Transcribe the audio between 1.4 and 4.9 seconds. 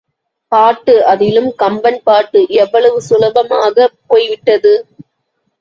கம்பன் பாட்டு எவ்வளவு சுலபமாகப் போய்விட்டது.